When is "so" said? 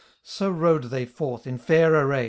0.23-0.49